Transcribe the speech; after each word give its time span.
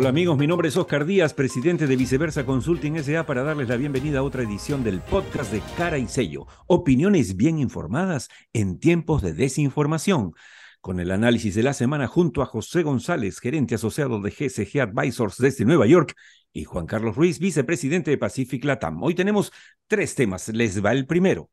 Hola 0.00 0.10
amigos, 0.10 0.38
mi 0.38 0.46
nombre 0.46 0.68
es 0.68 0.76
Oscar 0.76 1.04
Díaz, 1.04 1.34
presidente 1.34 1.88
de 1.88 1.96
Viceversa 1.96 2.46
Consulting 2.46 2.98
SA, 3.02 3.26
para 3.26 3.42
darles 3.42 3.68
la 3.68 3.76
bienvenida 3.76 4.20
a 4.20 4.22
otra 4.22 4.44
edición 4.44 4.84
del 4.84 5.00
podcast 5.00 5.50
de 5.50 5.60
Cara 5.76 5.98
y 5.98 6.06
Sello. 6.06 6.46
Opiniones 6.68 7.34
bien 7.34 7.58
informadas 7.58 8.28
en 8.52 8.78
tiempos 8.78 9.22
de 9.22 9.34
desinformación. 9.34 10.34
Con 10.80 11.00
el 11.00 11.10
análisis 11.10 11.56
de 11.56 11.64
la 11.64 11.72
semana 11.72 12.06
junto 12.06 12.42
a 12.42 12.46
José 12.46 12.84
González, 12.84 13.40
gerente 13.40 13.74
asociado 13.74 14.20
de 14.20 14.30
GSG 14.30 14.80
Advisors 14.82 15.36
desde 15.36 15.64
Nueva 15.64 15.88
York, 15.88 16.14
y 16.52 16.62
Juan 16.62 16.86
Carlos 16.86 17.16
Ruiz, 17.16 17.40
vicepresidente 17.40 18.12
de 18.12 18.18
Pacific 18.18 18.64
Latam. 18.64 19.02
Hoy 19.02 19.16
tenemos 19.16 19.50
tres 19.88 20.14
temas. 20.14 20.48
Les 20.50 20.80
va 20.80 20.92
el 20.92 21.08
primero. 21.08 21.50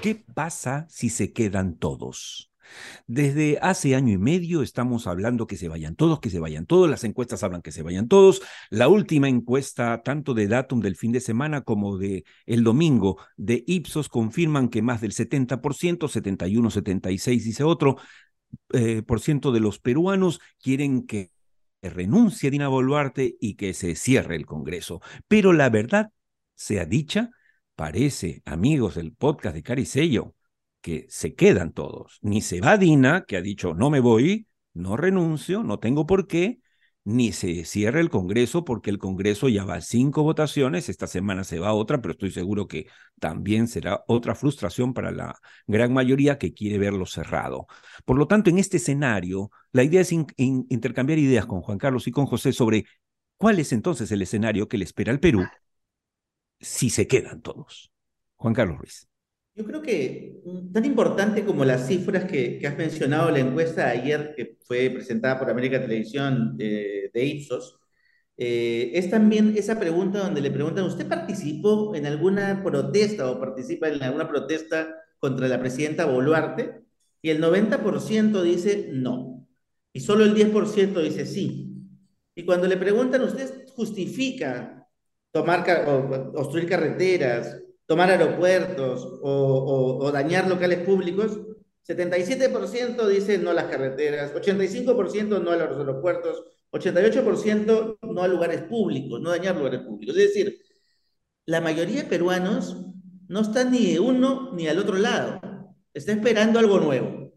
¿Qué 0.00 0.24
pasa 0.34 0.86
si 0.88 1.10
se 1.10 1.34
quedan 1.34 1.76
todos? 1.76 2.49
Desde 3.06 3.58
hace 3.60 3.94
año 3.94 4.14
y 4.14 4.18
medio 4.18 4.62
estamos 4.62 5.06
hablando 5.06 5.46
que 5.46 5.56
se 5.56 5.68
vayan 5.68 5.96
todos, 5.96 6.20
que 6.20 6.30
se 6.30 6.38
vayan 6.38 6.66
todos, 6.66 6.88
las 6.88 7.04
encuestas 7.04 7.42
hablan 7.42 7.62
que 7.62 7.72
se 7.72 7.82
vayan 7.82 8.08
todos. 8.08 8.42
La 8.70 8.88
última 8.88 9.28
encuesta, 9.28 10.02
tanto 10.02 10.34
de 10.34 10.48
Datum 10.48 10.80
del 10.80 10.96
fin 10.96 11.12
de 11.12 11.20
semana 11.20 11.62
como 11.62 11.98
de 11.98 12.24
el 12.46 12.64
domingo 12.64 13.18
de 13.36 13.64
Ipsos, 13.66 14.08
confirman 14.08 14.68
que 14.68 14.82
más 14.82 15.00
del 15.00 15.12
70%, 15.12 16.08
71, 16.08 16.70
76 16.70 17.44
dice 17.44 17.64
otro, 17.64 17.96
eh, 18.72 19.02
por 19.02 19.20
ciento 19.20 19.52
de 19.52 19.60
los 19.60 19.78
peruanos 19.78 20.40
quieren 20.60 21.06
que 21.06 21.30
renuncie 21.82 22.50
Dina 22.50 22.68
Boluarte 22.68 23.36
y 23.40 23.54
que 23.54 23.74
se 23.74 23.94
cierre 23.94 24.36
el 24.36 24.46
Congreso. 24.46 25.00
Pero 25.28 25.52
la 25.52 25.70
verdad 25.70 26.10
sea 26.54 26.84
dicha, 26.84 27.30
parece, 27.74 28.42
amigos 28.44 28.96
del 28.96 29.14
podcast 29.14 29.54
de 29.54 29.62
Caricello, 29.62 30.34
que 30.80 31.06
se 31.08 31.34
quedan 31.34 31.72
todos. 31.72 32.18
Ni 32.22 32.40
se 32.40 32.60
va 32.60 32.76
Dina, 32.78 33.24
que 33.26 33.36
ha 33.36 33.42
dicho 33.42 33.74
no 33.74 33.90
me 33.90 34.00
voy, 34.00 34.46
no 34.72 34.96
renuncio, 34.96 35.62
no 35.62 35.78
tengo 35.78 36.06
por 36.06 36.26
qué, 36.26 36.60
ni 37.04 37.32
se 37.32 37.64
cierra 37.64 38.00
el 38.00 38.10
Congreso, 38.10 38.64
porque 38.64 38.90
el 38.90 38.98
Congreso 38.98 39.48
ya 39.48 39.64
va 39.64 39.76
a 39.76 39.80
cinco 39.80 40.22
votaciones, 40.22 40.88
esta 40.88 41.06
semana 41.06 41.44
se 41.44 41.58
va 41.58 41.72
otra, 41.72 42.00
pero 42.00 42.12
estoy 42.12 42.30
seguro 42.30 42.68
que 42.68 42.86
también 43.18 43.68
será 43.68 44.04
otra 44.06 44.34
frustración 44.34 44.92
para 44.92 45.10
la 45.10 45.38
gran 45.66 45.92
mayoría 45.92 46.38
que 46.38 46.52
quiere 46.52 46.78
verlo 46.78 47.06
cerrado. 47.06 47.66
Por 48.04 48.18
lo 48.18 48.26
tanto, 48.26 48.50
en 48.50 48.58
este 48.58 48.76
escenario, 48.76 49.50
la 49.72 49.82
idea 49.82 50.02
es 50.02 50.12
intercambiar 50.12 51.18
ideas 51.18 51.46
con 51.46 51.62
Juan 51.62 51.78
Carlos 51.78 52.06
y 52.06 52.10
con 52.12 52.26
José 52.26 52.52
sobre 52.52 52.84
cuál 53.36 53.58
es 53.58 53.72
entonces 53.72 54.12
el 54.12 54.22
escenario 54.22 54.68
que 54.68 54.78
le 54.78 54.84
espera 54.84 55.12
al 55.12 55.20
Perú 55.20 55.46
si 56.60 56.90
se 56.90 57.06
quedan 57.06 57.42
todos. 57.42 57.90
Juan 58.36 58.54
Carlos 58.54 58.78
Ruiz. 58.78 59.09
Yo 59.54 59.64
creo 59.64 59.82
que 59.82 60.40
mm, 60.44 60.72
tan 60.72 60.84
importante 60.84 61.44
como 61.44 61.64
las 61.64 61.86
cifras 61.86 62.24
que, 62.24 62.60
has 62.66 62.76
mencionado, 62.76 63.30
la 63.30 63.40
encuesta 63.40 63.86
de 63.86 63.92
ayer 64.00 64.34
que 64.36 64.56
fue 64.62 64.90
presentada 64.90 65.38
por 65.38 65.50
América 65.50 65.80
Televisión 65.80 66.56
de 66.56 67.10
Ipsos, 67.14 67.80
eh, 68.42 68.92
es 68.98 69.10
también 69.10 69.54
esa 69.58 69.78
pregunta 69.78 70.20
donde 70.20 70.40
le 70.40 70.50
preguntan, 70.50 70.86
¿usted 70.86 71.06
participó 71.06 71.94
en 71.94 72.06
alguna 72.06 72.62
protesta 72.64 73.30
o 73.30 73.38
participa 73.38 73.88
en 73.88 74.02
alguna 74.02 74.26
protesta 74.26 74.96
contra 75.18 75.46
la 75.46 75.60
presidenta 75.60 76.06
Boluarte? 76.06 76.80
Y 77.20 77.28
el 77.28 77.42
90% 77.42 78.42
dice 78.42 78.88
no. 78.92 79.46
Y 79.92 80.00
solo 80.00 80.24
el 80.24 80.34
10% 80.34 81.02
dice 81.02 81.26
sí. 81.26 81.84
Y 82.34 82.46
cuando 82.46 82.66
le 82.66 82.78
preguntan, 82.78 83.20
¿usted 83.22 83.66
justifica 83.74 84.88
tomar 85.32 85.62
o 85.86 86.32
construir 86.32 86.66
carreteras 86.66 87.62
tomar 87.90 88.08
aeropuertos 88.08 89.18
o, 89.20 90.12
dañar 90.12 90.48
locales 90.48 90.78
públicos, 90.86 91.40
77% 91.88 93.04
dicen 93.08 93.42
no 93.42 93.50
a 93.50 93.54
las 93.54 93.64
carreteras, 93.64 94.32
85% 94.32 95.42
no 95.42 95.50
a 95.50 95.56
los 95.56 95.76
aeropuertos, 95.76 96.44
88% 96.70 97.98
no 98.02 98.22
a 98.22 98.28
lugares 98.28 98.62
públicos, 98.62 99.20
no 99.20 99.30
dañar 99.30 99.56
lugares 99.56 99.80
públicos. 99.80 100.16
Es 100.16 100.28
decir, 100.28 100.60
la 101.46 101.60
mayoría 101.60 102.04
de 102.04 102.08
peruanos 102.08 102.76
no 103.26 103.40
están 103.40 103.72
ni 103.72 103.94
de 103.94 103.98
uno 103.98 104.52
ni 104.54 104.68
al 104.68 104.78
otro 104.78 104.96
lado, 104.96 105.40
está 105.92 106.12
esperando 106.12 106.60
algo 106.60 106.78
nuevo, 106.78 107.32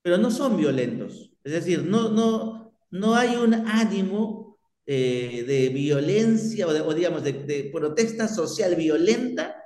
pero 0.00 0.16
no 0.16 0.30
son 0.30 0.56
violentos. 0.56 1.30
Es 1.44 1.52
decir, 1.52 1.84
no, 1.84 2.08
no, 2.08 2.72
no 2.90 3.16
hay 3.16 3.36
un 3.36 3.52
ánimo 3.52 4.56
eh, 4.86 5.44
de 5.46 5.68
violencia 5.68 6.66
o, 6.66 6.94
digamos 6.94 7.22
de, 7.22 7.34
de 7.34 7.70
protesta 7.70 8.28
social 8.28 8.76
violenta 8.76 9.59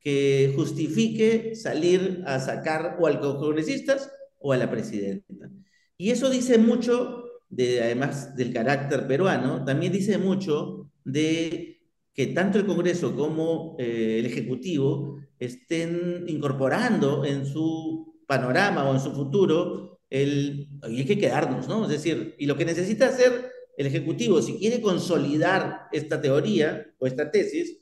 que 0.00 0.52
justifique 0.56 1.54
salir 1.54 2.22
a 2.26 2.38
sacar 2.40 2.96
o 3.00 3.06
a 3.06 3.10
los 3.10 3.36
congresistas 3.36 4.10
o 4.38 4.52
a 4.52 4.56
la 4.56 4.70
presidenta. 4.70 5.50
Y 5.96 6.10
eso 6.10 6.30
dice 6.30 6.58
mucho, 6.58 7.24
de, 7.48 7.82
además 7.82 8.36
del 8.36 8.52
carácter 8.52 9.06
peruano, 9.06 9.64
también 9.64 9.92
dice 9.92 10.18
mucho 10.18 10.90
de 11.04 11.80
que 12.14 12.28
tanto 12.28 12.58
el 12.58 12.66
Congreso 12.66 13.14
como 13.14 13.76
eh, 13.78 14.16
el 14.18 14.26
Ejecutivo 14.26 15.20
estén 15.38 16.24
incorporando 16.26 17.24
en 17.24 17.46
su 17.46 18.22
panorama 18.26 18.88
o 18.88 18.94
en 18.94 19.00
su 19.00 19.12
futuro 19.12 20.00
el, 20.10 20.68
y 20.88 20.98
hay 20.98 21.04
que 21.04 21.18
quedarnos, 21.18 21.68
¿no? 21.68 21.84
Es 21.84 21.90
decir, 21.90 22.34
y 22.38 22.46
lo 22.46 22.56
que 22.56 22.64
necesita 22.64 23.06
hacer 23.06 23.50
el 23.76 23.86
Ejecutivo, 23.86 24.42
si 24.42 24.58
quiere 24.58 24.80
consolidar 24.80 25.82
esta 25.92 26.20
teoría 26.20 26.86
o 26.98 27.06
esta 27.06 27.30
tesis, 27.30 27.78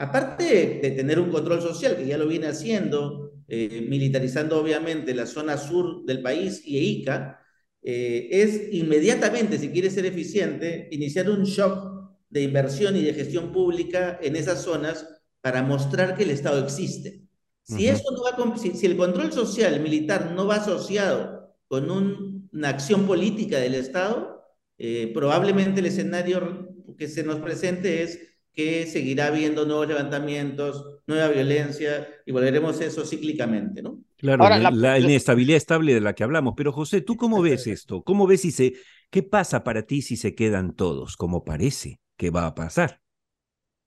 aparte 0.00 0.80
de 0.82 0.90
tener 0.92 1.20
un 1.20 1.30
control 1.30 1.60
social, 1.60 1.94
que 1.94 2.06
ya 2.06 2.16
lo 2.16 2.26
viene 2.26 2.46
haciendo, 2.46 3.34
eh, 3.46 3.84
militarizando 3.86 4.58
obviamente 4.58 5.14
la 5.14 5.26
zona 5.26 5.58
sur 5.58 6.06
del 6.06 6.22
país 6.22 6.62
y 6.64 6.78
EICA, 6.78 7.38
eh, 7.82 8.28
es 8.30 8.72
inmediatamente, 8.72 9.58
si 9.58 9.68
quiere 9.68 9.90
ser 9.90 10.06
eficiente, 10.06 10.88
iniciar 10.90 11.28
un 11.28 11.44
shock 11.44 12.16
de 12.30 12.42
inversión 12.42 12.96
y 12.96 13.02
de 13.02 13.12
gestión 13.12 13.52
pública 13.52 14.18
en 14.22 14.36
esas 14.36 14.62
zonas 14.62 15.06
para 15.42 15.62
mostrar 15.62 16.16
que 16.16 16.22
el 16.22 16.30
Estado 16.30 16.64
existe. 16.64 17.20
Si, 17.62 17.86
eso 17.86 18.04
no 18.10 18.22
va 18.22 18.56
si, 18.56 18.86
el 18.86 18.96
control 18.96 19.32
social 19.34 19.80
militar 19.80 20.32
no 20.34 20.46
va 20.46 20.56
asociado 20.56 21.54
con 21.68 21.90
una 21.90 22.68
acción 22.70 23.06
política 23.06 23.58
del 23.58 23.74
Estado, 23.74 24.46
eh, 24.78 25.10
probablemente 25.12 25.80
el 25.80 25.86
escenario 25.86 26.70
que 26.96 27.06
se 27.06 27.22
nos 27.22 27.38
presente 27.40 28.02
es 28.02 28.29
que 28.52 28.86
seguirá 28.86 29.26
habiendo 29.26 29.64
nuevos 29.64 29.88
levantamientos, 29.88 31.00
nueva 31.06 31.28
violencia 31.28 32.08
y 32.26 32.32
volveremos 32.32 32.80
a 32.80 32.84
eso 32.84 33.04
cíclicamente, 33.04 33.82
¿no? 33.82 34.00
Claro, 34.16 34.48
la, 34.70 34.98
inestabilidad 34.98 35.56
estable 35.56 35.94
de 35.94 36.00
la 36.00 36.14
que 36.14 36.24
hablamos. 36.24 36.54
Pero 36.56 36.72
José, 36.72 37.00
¿tú 37.00 37.16
cómo 37.16 37.40
ves 37.40 37.66
esto? 37.66 38.02
¿Cómo 38.02 38.26
ves 38.26 38.42
si 38.42 38.50
se, 38.50 38.74
qué 39.10 39.22
pasa 39.22 39.64
para 39.64 39.82
ti 39.82 40.02
si 40.02 40.16
se 40.16 40.34
quedan 40.34 40.74
todos? 40.74 41.16
¿Cómo 41.16 41.44
parece 41.44 42.00
que 42.16 42.30
va 42.30 42.46
a 42.46 42.54
pasar? 42.54 43.00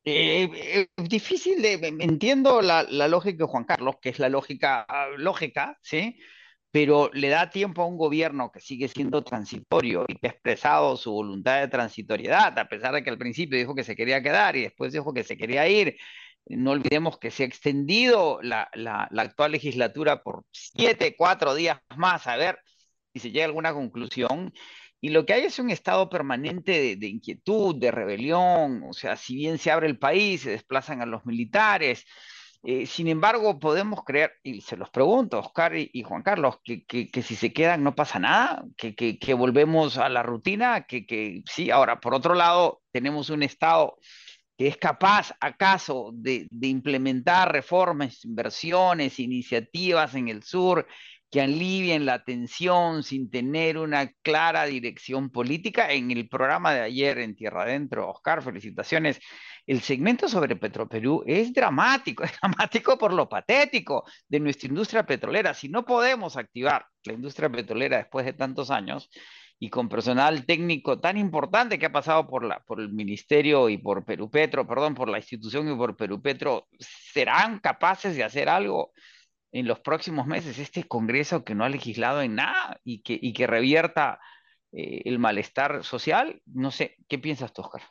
Eh, 0.05 0.49
eh, 0.53 0.87
es 0.97 1.09
difícil 1.09 1.61
de, 1.61 1.73
entiendo 1.99 2.61
la, 2.61 2.83
la, 2.83 3.07
lógica 3.07 3.45
de 3.45 3.49
Juan 3.49 3.63
Carlos, 3.63 3.95
que 4.01 4.09
es 4.09 4.19
la 4.19 4.27
lógica 4.27 4.85
ah, 4.87 5.07
lógica, 5.17 5.77
¿sí? 5.81 6.17
Pero 6.73 7.11
le 7.13 7.29
da 7.29 7.51
tiempo 7.51 7.83
a 7.83 7.85
un 7.85 7.97
gobierno 7.97 8.51
que 8.51 8.59
sigue 8.59 8.87
siendo 8.87 9.23
transitorio 9.23 10.05
y 10.07 10.15
que 10.15 10.25
ha 10.25 10.31
expresado 10.31 10.97
su 10.97 11.11
voluntad 11.11 11.61
de 11.61 11.67
transitoriedad, 11.67 12.57
a 12.57 12.67
pesar 12.67 12.95
de 12.95 13.03
que 13.03 13.11
al 13.11 13.19
principio 13.19 13.59
dijo 13.59 13.75
que 13.75 13.83
se 13.83 13.95
quería 13.95 14.23
quedar 14.23 14.55
y 14.55 14.63
después 14.63 14.91
dijo 14.91 15.13
que 15.13 15.23
se 15.23 15.37
quería 15.37 15.69
ir. 15.69 15.97
No 16.47 16.71
olvidemos 16.71 17.19
que 17.19 17.29
se 17.29 17.43
ha 17.43 17.45
extendido 17.45 18.39
la, 18.41 18.71
actual 19.15 19.51
legislatura 19.51 20.23
por 20.23 20.45
siete, 20.51 21.15
cuatro 21.15 21.53
días 21.53 21.79
más, 21.95 22.25
a 22.25 22.37
ver 22.37 22.57
si 23.13 23.19
se 23.19 23.29
llega 23.29 23.45
a 23.45 23.49
alguna 23.49 23.71
conclusión. 23.71 24.51
Y 24.99 25.09
lo 25.09 25.27
que 25.27 25.33
hay 25.33 25.43
es 25.43 25.59
un 25.59 25.69
estado 25.69 26.09
permanente 26.09 26.95
de 26.95 27.07
inquietud, 27.07 27.75
de 27.75 27.91
rebelión, 27.91 28.81
o 28.89 28.93
sea, 28.93 29.15
si 29.15 29.35
bien 29.35 29.59
se 29.59 29.69
abre 29.69 29.85
el 29.85 29.99
país, 29.99 30.41
se 30.41 30.49
desplazan 30.49 31.03
a 31.03 31.05
los 31.05 31.23
militares, 31.23 32.03
eh, 32.65 32.85
sin 32.85 33.09
embargo, 33.09 33.59
podemos 33.59 34.05
creer, 34.05 34.33
y 34.41 34.61
se 34.61 34.77
los 34.77 34.89
pregunto, 34.89 35.39
Oscar 35.39 35.75
y, 35.75 36.03
Juan 36.03 36.23
Carlos, 36.23 36.59
que, 36.63 36.85
que, 36.85 37.21
si 37.21 37.35
se 37.35 37.51
quedan 37.51 37.83
no 37.83 37.93
pasa 37.93 38.19
nada, 38.19 38.63
que, 38.77 38.95
que 38.95 39.33
volvemos 39.33 39.97
a 39.97 40.07
la 40.07 40.23
rutina, 40.23 40.85
que, 40.85 41.43
sí, 41.45 41.71
ahora, 41.71 41.99
por 41.99 42.13
otro 42.13 42.35
lado, 42.35 42.81
tenemos 42.91 43.29
un 43.29 43.43
Estado 43.43 43.97
que 44.57 44.67
es 44.67 44.77
capaz, 44.77 45.33
acaso, 45.41 46.11
de, 46.13 46.47
de 46.51 46.67
implementar 46.67 47.51
reformas, 47.51 48.23
inversiones, 48.23 49.19
iniciativas 49.19 50.15
en 50.15 50.29
el 50.29 50.43
sur 50.43 50.87
que 51.33 51.41
alivien 51.41 52.05
la 52.05 52.23
tensión 52.23 53.01
sin 53.01 53.31
tener 53.31 53.79
una 53.79 54.11
clara 54.21 54.65
dirección 54.65 55.31
política. 55.31 55.91
En 55.91 56.11
el 56.11 56.29
programa 56.29 56.75
de 56.75 56.81
ayer 56.81 57.17
en 57.17 57.35
Tierra 57.35 57.63
Adentro, 57.63 58.07
Oscar, 58.07 58.43
felicitaciones 58.43 59.19
el 59.65 59.81
segmento 59.81 60.27
sobre 60.27 60.55
Petroperú 60.55 61.23
es 61.25 61.53
dramático, 61.53 62.23
es 62.23 62.33
dramático 62.41 62.97
por 62.97 63.13
lo 63.13 63.29
patético 63.29 64.03
de 64.27 64.39
nuestra 64.39 64.67
industria 64.67 65.05
petrolera. 65.05 65.53
Si 65.53 65.69
no 65.69 65.85
podemos 65.85 66.37
activar 66.37 66.85
la 67.05 67.13
industria 67.13 67.49
petrolera 67.49 67.97
después 67.97 68.25
de 68.25 68.33
tantos 68.33 68.71
años 68.71 69.09
y 69.59 69.69
con 69.69 69.87
personal 69.87 70.45
técnico 70.45 70.99
tan 70.99 71.17
importante 71.17 71.79
que 71.79 71.85
ha 71.85 71.91
pasado 71.91 72.27
por, 72.27 72.43
el 72.79 72.91
ministerio 72.91 73.69
y 73.69 73.77
por 73.77 74.03
Perú 74.03 74.29
Petro, 74.29 74.67
perdón, 74.67 74.95
por 74.95 75.07
la 75.07 75.19
institución 75.19 75.71
y 75.71 75.75
por 75.75 75.95
Perú 75.95 76.21
Petro, 76.21 76.67
¿serán 76.79 77.59
capaces 77.59 78.15
de 78.15 78.23
hacer 78.23 78.49
algo? 78.49 78.91
en 79.55 79.67
los 79.67 79.79
próximos 79.81 80.25
meses 80.25 80.57
este 80.57 80.85
Congreso 80.85 81.43
que 81.43 81.53
no 81.53 81.63
ha 81.63 81.69
legislado 81.69 82.23
en 82.23 82.33
nada 82.33 82.79
y 82.83 83.03
que, 83.03 83.45
revierta 83.45 84.19
el 84.71 85.19
malestar 85.19 85.83
social. 85.83 86.41
No 86.47 86.71
sé, 86.71 86.97
¿qué 87.07 87.19
piensas 87.19 87.53
tú, 87.53 87.61
Oscar? 87.61 87.83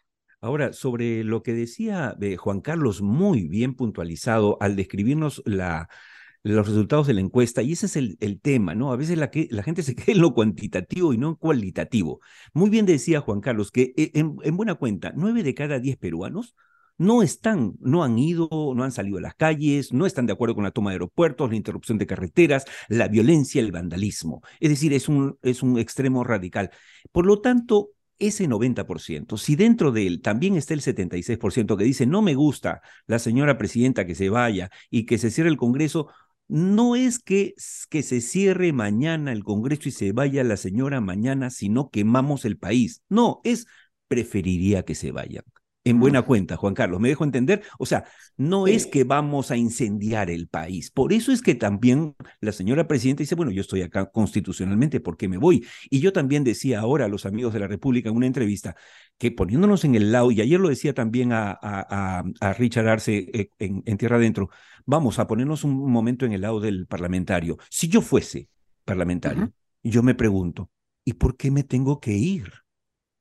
Ahora, 0.43 0.73
sobre 0.73 1.23
lo 1.23 1.45
que 1.45 1.55
decía 1.55 2.17
Juan 2.37 2.61
Carlos, 2.61 3.01
muy 3.01 3.47
bien 3.47 3.75
puntualizado 3.77 4.59
al 4.61 4.75
describirnos 4.75 5.41
los 5.45 6.67
resultados 6.67 7.07
de 7.07 7.15
la 7.15 7.21
encuesta, 7.21 7.63
y 7.63 7.73
ese 7.73 7.87
es 7.87 7.95
el, 7.95 8.41
tema, 8.43 8.75
¿no? 8.75 8.93
A 8.93 8.97
veces 8.97 9.17
la, 9.19 9.31
gente 9.63 9.85
se 9.85 9.95
queda 9.95 10.13
en 10.15 10.21
lo 10.21 10.35
cuantitativo 10.35 11.13
y 11.13 11.19
no 11.19 11.29
en 11.29 11.35
cualitativo. 11.37 12.21
Muy 12.55 12.71
bien 12.71 12.87
decía 12.87 13.21
Juan 13.21 13.41
Carlos 13.41 13.71
que 13.71 13.95
eh, 13.97 14.11
en, 14.15 14.37
en 14.43 14.57
buena 14.57 14.75
cuenta, 14.75 15.13
nueve 15.15 15.45
de 15.45 15.55
cada 15.55 15.79
diez 15.79 15.97
peruanos 15.97 16.57
no 16.99 17.23
están, 17.23 17.75
no 17.81 18.03
han 18.03 18.19
ido, 18.19 18.49
no 18.75 18.83
han 18.83 18.93
salido 18.93 19.19
a 19.19 19.21
las 19.21 19.37
calles, 19.37 19.93
no 19.93 20.07
están 20.07 20.27
de 20.27 20.33
acuerdo 20.33 20.57
con 20.57 20.65
la 20.65 20.73
toma 20.73 20.91
de 20.91 20.97
aeropuertos, 20.97 21.51
la 21.51 21.57
interrupción 21.57 21.99
de 21.99 22.07
carreteras, 22.09 22.65
la 22.89 23.07
violencia, 23.07 23.61
el 23.61 23.71
vandalismo. 23.71 24.43
Es 24.59 24.71
decir, 24.71 24.93
es 24.93 25.09
un 25.09 25.79
extremo 25.79 26.25
radical. 26.25 26.71
Por 27.13 27.27
lo 27.27 27.41
tanto, 27.41 27.91
ese 28.23 28.49
90%, 28.49 29.37
si 29.37 29.57
dentro 29.57 29.93
de 29.93 30.07
él 30.07 30.23
también 30.23 30.57
está 30.57 30.75
el 30.75 30.81
76% 30.81 31.77
que 31.77 31.85
dice 31.85 32.07
no 32.07 32.23
me 32.23 32.35
gusta 32.35 32.81
la 33.07 33.19
señora 33.19 33.59
presidenta 33.59 34.07
que 34.07 34.15
se 34.15 34.29
vaya 34.31 34.71
y 34.91 35.07
que 35.07 35.19
se 35.19 35.31
cierre 35.31 35.51
el 35.51 35.57
Congreso, 35.57 36.09
no 36.49 36.97
es 36.97 37.19
que, 37.19 37.55
que 37.91 38.03
se 38.03 38.21
cierre 38.21 38.73
mañana 38.73 39.33
el 39.33 39.45
Congreso 39.45 39.89
y 39.89 39.93
se 39.93 40.13
vaya 40.13 40.45
la 40.45 40.57
señora 40.57 41.01
mañana, 41.01 41.51
sino 41.51 41.91
quemamos 41.91 42.45
el 42.45 42.59
país. 42.59 43.03
No, 43.09 43.41
es 43.45 43.67
preferiría 44.09 44.85
que 44.85 44.95
se 44.95 45.13
vayan 45.13 45.45
en 45.85 45.99
buena 45.99 46.23
cuenta, 46.23 46.57
Juan 46.57 46.75
Carlos. 46.75 47.01
¿Me 47.01 47.09
dejo 47.09 47.25
entender? 47.25 47.63
O 47.79 47.87
sea, 47.87 48.05
no 48.37 48.67
es 48.67 48.87
que 48.87 49.05
vamos 49.05 49.51
a 49.51 49.57
incendiar 49.57 50.31
el 50.31 50.47
país. 50.49 50.91
Por 50.91 51.13
eso 51.13 51.33
es 51.33 51.43
que 51.43 51.55
también 51.55 52.15
la 52.41 52.53
señora 52.53 52.87
presidenta 52.87 53.23
dice, 53.23 53.35
bueno, 53.35 53.51
yo 53.51 53.61
estoy 53.61 53.83
acá 53.83 54.11
constitucionalmente, 54.11 55.01
¿por 55.01 55.17
qué 55.17 55.29
me 55.29 55.39
voy? 55.39 55.67
Y 55.91 56.01
yo 56.01 56.13
también 56.13 56.45
decía 56.45 56.81
ahora 56.81 57.07
a 57.07 57.09
los 57.09 57.27
amigos 57.27 57.53
de 57.53 57.61
la 57.61 57.67
República 57.67 58.09
en 58.09 58.17
una 58.17 58.27
entrevista 58.27 58.77
que 59.19 59.33
poniéndonos 59.33 59.85
en 59.85 59.95
el 59.95 60.13
lado, 60.13 60.31
y 60.31 60.41
ayer 60.41 60.61
lo 60.61 60.69
decía 60.69 60.95
también 60.95 61.33
a, 61.33 61.59
a, 61.61 62.25
a 62.41 62.53
Richard 62.55 62.89
Arce 62.89 63.29
eh, 63.33 63.51
en, 63.59 63.83
en 63.85 63.97
Tierra 63.99 64.17
Adentro, 64.17 64.51
vamos 64.87 65.19
a 65.19 65.27
ponernos 65.27 65.65
un 65.65 65.91
momento 65.91 66.27
en 66.27 66.33
el 66.33 66.43
lado 66.43 66.61
del 66.61 66.87
parlamentario. 66.87 67.59
Si 67.71 67.89
yo 67.89 68.03
fuese 68.03 68.49
parlamentario, 68.85 69.53
yo 69.83 70.03
me 70.03 70.15
pregunto, 70.15 70.71
¿y 71.05 71.15
por 71.15 71.37
qué 71.37 71.51
me 71.51 71.65
tengo 71.65 71.99
que 72.01 72.13
ir? 72.13 72.62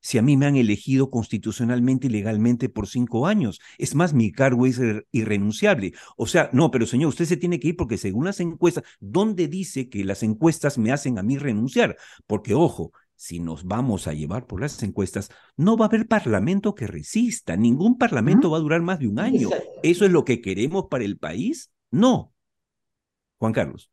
Si 0.02 0.18
a 0.18 0.22
mí 0.22 0.36
me 0.36 0.48
han 0.48 0.56
elegido 0.56 1.10
constitucionalmente 1.10 2.08
y 2.08 2.10
legalmente 2.10 2.70
por 2.70 2.88
cinco 2.88 3.28
años. 3.28 3.62
Es 3.78 3.96
más, 3.96 4.14
mi 4.14 4.32
cargo 4.32 4.66
es 4.66 4.82
irrenunciable. 5.12 5.94
O 6.18 6.28
sea, 6.28 6.50
no, 6.54 6.72
pero 6.72 6.86
señor, 6.86 7.10
usted 7.10 7.26
se 7.26 7.38
tiene 7.38 7.60
que 7.60 7.70
ir 7.70 7.76
porque 7.78 7.98
según 7.98 8.26
las 8.26 8.40
encuestas, 8.40 8.84
¿dónde 9.00 9.48
dice 9.48 9.90
que 9.90 10.04
las 10.04 10.24
encuestas 10.24 10.78
me 10.78 10.92
hacen 10.92 11.18
a 11.18 11.24
mí 11.24 11.38
renunciar? 11.38 11.98
Porque, 12.28 12.54
ojo, 12.54 12.92
si 13.16 13.40
nos 13.40 13.66
vamos 13.66 14.08
a 14.08 14.14
llevar 14.14 14.48
por 14.48 14.62
las 14.62 14.82
encuestas, 14.82 15.30
no 15.56 15.78
va 15.78 15.86
a 15.86 15.88
haber 15.90 16.08
parlamento 16.08 16.74
que 16.74 16.88
resista. 16.88 17.56
Ningún 17.56 18.00
parlamento 18.00 18.50
va 18.50 18.58
a 18.58 18.62
durar 18.62 18.82
más 18.82 18.98
de 18.98 19.08
un 19.08 19.20
año. 19.20 19.50
¿Eso 19.84 20.06
es 20.06 20.12
lo 20.12 20.26
que 20.26 20.42
queremos 20.42 20.86
para 20.90 21.04
el 21.04 21.18
país? 21.18 21.72
No. 21.92 22.34
Juan 23.38 23.54
Carlos. 23.54 23.92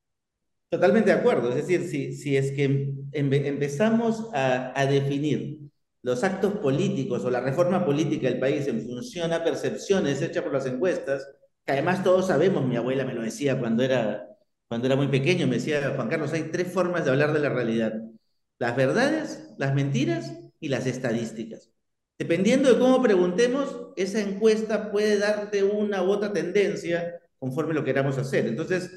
Totalmente 0.70 1.10
de 1.10 1.18
acuerdo. 1.18 1.50
Es 1.50 1.56
decir, 1.56 1.88
si, 1.88 2.14
si 2.14 2.38
es 2.38 2.52
que 2.52 2.94
empezamos 3.12 4.32
a, 4.32 4.78
a 4.78 4.86
definir 4.86 5.67
los 6.02 6.24
actos 6.24 6.54
políticos 6.58 7.24
o 7.24 7.30
la 7.30 7.40
reforma 7.40 7.84
política 7.84 8.28
del 8.28 8.38
país 8.38 8.66
en 8.68 8.82
función 8.82 9.32
a 9.32 9.44
percepciones 9.44 10.22
hechas 10.22 10.42
por 10.42 10.52
las 10.52 10.66
encuestas, 10.66 11.26
que 11.64 11.72
además 11.72 12.02
todos 12.02 12.28
sabemos, 12.28 12.66
mi 12.66 12.76
abuela 12.76 13.04
me 13.04 13.14
lo 13.14 13.22
decía 13.22 13.58
cuando 13.58 13.82
era, 13.82 14.26
cuando 14.68 14.86
era 14.86 14.96
muy 14.96 15.08
pequeño, 15.08 15.46
me 15.46 15.56
decía, 15.56 15.92
Juan 15.94 16.08
Carlos, 16.08 16.32
hay 16.32 16.44
tres 16.44 16.72
formas 16.72 17.04
de 17.04 17.10
hablar 17.10 17.32
de 17.32 17.40
la 17.40 17.48
realidad. 17.48 17.94
Las 18.58 18.76
verdades, 18.76 19.50
las 19.58 19.74
mentiras 19.74 20.32
y 20.60 20.68
las 20.68 20.86
estadísticas. 20.86 21.70
Dependiendo 22.18 22.72
de 22.72 22.78
cómo 22.78 23.00
preguntemos, 23.02 23.92
esa 23.96 24.20
encuesta 24.20 24.90
puede 24.90 25.18
darte 25.18 25.62
una 25.62 26.02
u 26.02 26.10
otra 26.10 26.32
tendencia 26.32 27.20
conforme 27.38 27.74
lo 27.74 27.84
queramos 27.84 28.18
hacer. 28.18 28.46
Entonces, 28.46 28.90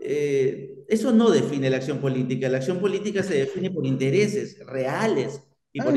eh, 0.00 0.84
eso 0.88 1.12
no 1.12 1.30
define 1.30 1.68
la 1.68 1.78
acción 1.78 1.98
política. 1.98 2.48
La 2.48 2.58
acción 2.58 2.78
política 2.78 3.22
se 3.22 3.34
define 3.34 3.70
por 3.70 3.86
intereses 3.86 4.64
reales, 4.66 5.42
y 5.72 5.80
por 5.80 5.92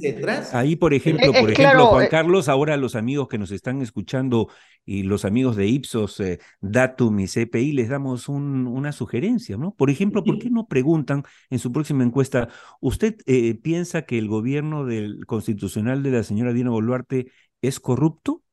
detrás. 0.00 0.54
Ahí, 0.54 0.76
por 0.76 0.94
ejemplo, 0.94 1.32
por 1.32 1.50
ejemplo, 1.50 1.86
Juan 1.86 2.04
eh, 2.04 2.08
Carlos, 2.08 2.48
ahora 2.48 2.76
los 2.76 2.94
amigos 2.94 3.28
que 3.28 3.38
nos 3.38 3.50
están 3.50 3.82
escuchando 3.82 4.48
y 4.84 5.02
los 5.02 5.24
amigos 5.24 5.56
de 5.56 5.66
Ipsos, 5.66 6.20
eh, 6.20 6.38
Datum 6.60 7.18
y 7.20 7.26
CPI, 7.26 7.72
les 7.72 7.88
damos 7.88 8.28
un, 8.28 8.68
una 8.68 8.92
sugerencia, 8.92 9.56
¿no? 9.56 9.74
Por 9.74 9.90
ejemplo, 9.90 10.22
¿por 10.22 10.38
qué 10.38 10.48
no 10.48 10.68
preguntan 10.68 11.24
en 11.50 11.58
su 11.58 11.72
próxima 11.72 12.04
encuesta, 12.04 12.48
¿usted 12.80 13.16
eh, 13.26 13.54
piensa 13.56 14.02
que 14.02 14.18
el 14.18 14.28
gobierno 14.28 14.84
del 14.84 15.26
constitucional 15.26 16.02
de 16.04 16.10
la 16.12 16.22
señora 16.22 16.52
Dina 16.52 16.70
Boluarte 16.70 17.32
es 17.62 17.80
corrupto? 17.80 18.44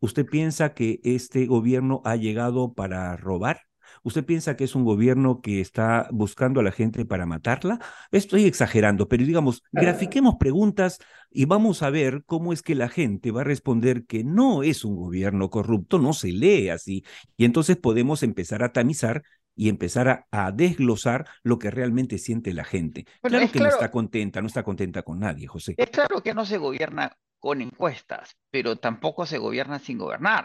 ¿Usted 0.00 0.26
piensa 0.26 0.72
que 0.72 1.00
este 1.04 1.46
gobierno 1.46 2.00
ha 2.04 2.16
llegado 2.16 2.72
para 2.72 3.16
robar? 3.16 3.65
¿Usted 4.06 4.24
piensa 4.24 4.56
que 4.56 4.62
es 4.62 4.76
un 4.76 4.84
gobierno 4.84 5.40
que 5.40 5.60
está 5.60 6.06
buscando 6.12 6.60
a 6.60 6.62
la 6.62 6.70
gente 6.70 7.04
para 7.04 7.26
matarla? 7.26 7.80
Estoy 8.12 8.44
exagerando, 8.44 9.08
pero 9.08 9.24
digamos, 9.24 9.64
grafiquemos 9.72 10.36
preguntas 10.36 11.00
y 11.28 11.46
vamos 11.46 11.82
a 11.82 11.90
ver 11.90 12.22
cómo 12.24 12.52
es 12.52 12.62
que 12.62 12.76
la 12.76 12.88
gente 12.88 13.32
va 13.32 13.40
a 13.40 13.44
responder 13.44 14.06
que 14.06 14.22
no 14.22 14.62
es 14.62 14.84
un 14.84 14.94
gobierno 14.94 15.50
corrupto, 15.50 15.98
no 15.98 16.12
se 16.12 16.28
lee 16.28 16.68
así. 16.68 17.04
Y 17.36 17.46
entonces 17.46 17.78
podemos 17.78 18.22
empezar 18.22 18.62
a 18.62 18.72
tamizar 18.72 19.24
y 19.56 19.68
empezar 19.68 20.28
a, 20.30 20.52
desglosar 20.52 21.26
lo 21.42 21.58
que 21.58 21.72
realmente 21.72 22.18
siente 22.18 22.54
la 22.54 22.62
gente. 22.62 23.06
claro 23.22 23.50
que 23.50 23.58
no 23.58 23.66
está 23.66 23.90
contenta, 23.90 24.40
no 24.40 24.46
está 24.46 24.62
contenta 24.62 25.02
con 25.02 25.18
nadie, 25.18 25.48
José. 25.48 25.74
Es 25.76 25.90
claro 25.90 26.22
que 26.22 26.32
no 26.32 26.46
se 26.46 26.58
gobierna 26.58 27.18
con 27.40 27.60
encuestas, 27.60 28.36
pero 28.52 28.76
tampoco 28.76 29.26
se 29.26 29.38
gobierna 29.38 29.80
sin 29.80 29.98
gobernar. 29.98 30.44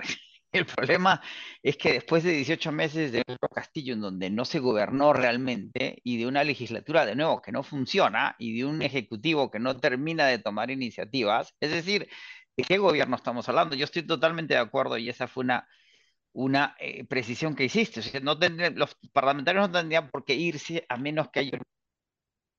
El 0.52 0.66
problema 0.66 1.22
es 1.64 1.78
que 1.78 1.94
después 1.94 2.24
de 2.24 2.32
18 2.34 2.72
meses 2.74 3.12
de 3.12 3.24
Pedro 3.24 3.48
Castillo, 3.50 3.94
en 3.94 4.02
donde 4.02 4.30
no 4.30 4.44
se 4.44 4.60
gobernó 4.60 5.14
realmente, 5.14 6.00
y 6.04 6.18
de 6.18 6.28
una 6.28 6.44
legislatura 6.44 7.06
de 7.06 7.16
nuevo 7.16 7.42
que 7.42 7.52
no 7.54 7.64
funciona, 7.64 8.36
y 8.38 8.58
de 8.58 8.66
un 8.66 8.82
ejecutivo 8.82 9.50
que 9.50 9.60
no 9.60 9.78
termina 9.78 10.28
de 10.28 10.40
tomar 10.40 10.70
iniciativas, 10.70 11.56
es 11.62 11.72
decir, 11.72 12.10
¿de 12.58 12.64
qué 12.64 12.78
gobierno 12.78 13.16
estamos 13.16 13.48
hablando? 13.48 13.76
Yo 13.76 13.86
estoy 13.86 14.04
totalmente 14.04 14.54
de 14.54 14.60
acuerdo 14.60 14.98
y 14.98 15.10
esa 15.10 15.28
fue 15.28 15.44
una, 15.46 15.68
una 16.34 16.76
eh, 16.80 17.06
precisión 17.06 17.56
que 17.56 17.66
hiciste. 17.66 18.02
no 18.22 18.38
los 18.76 18.98
parlamentarios 19.14 19.70
no 19.70 19.80
tendrían 19.80 20.10
por 20.12 20.26
qué 20.26 20.36
irse 20.36 20.86
a 20.90 20.98
menos 20.98 21.30
que 21.32 21.42
ellos 21.42 21.62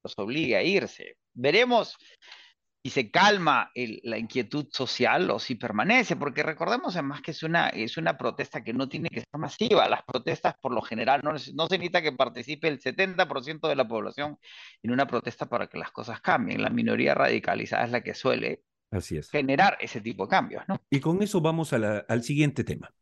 los 0.02 0.18
obligue 0.18 0.56
a 0.56 0.62
irse. 0.62 1.16
Veremos 1.34 1.96
y 2.84 2.90
se 2.90 3.10
calma 3.10 3.70
la 3.74 4.18
inquietud 4.18 4.66
social 4.72 5.30
o 5.30 5.38
si 5.38 5.54
permanece, 5.54 6.16
porque 6.16 6.42
recordemos 6.42 6.96
además 6.96 7.22
que 7.22 7.30
es 7.30 7.42
una, 7.44 7.68
es 7.68 7.96
una 7.96 8.18
protesta 8.18 8.64
que 8.64 8.72
no 8.72 8.88
tiene 8.88 9.08
que 9.08 9.20
ser 9.20 9.38
masiva. 9.38 9.88
Las 9.88 10.02
protestas 10.02 10.54
por 10.60 10.72
lo 10.72 10.82
general 10.82 11.20
no, 11.22 11.32
no 11.32 11.38
se 11.38 11.78
necesita 11.78 12.02
que 12.02 12.12
participe 12.12 12.66
el 12.66 12.80
70% 12.80 13.68
de 13.68 13.76
la 13.76 13.86
población 13.86 14.36
en 14.82 14.90
una 14.90 15.06
protesta 15.06 15.46
para 15.46 15.68
que 15.68 15.78
las 15.78 15.92
cosas 15.92 16.20
cambien. 16.20 16.60
La 16.60 16.70
minoría 16.70 17.14
radicalizada 17.14 17.84
es 17.84 17.92
la 17.92 18.02
que 18.02 18.14
suele 18.14 18.62
Así 18.90 19.16
es. 19.16 19.30
generar 19.30 19.78
ese 19.80 20.00
tipo 20.00 20.24
de 20.24 20.30
cambios. 20.30 20.64
¿no? 20.66 20.76
Y 20.90 20.98
con 20.98 21.22
eso 21.22 21.40
vamos 21.40 21.72
al 21.72 22.22
siguiente 22.24 22.64
tema. 22.64 22.92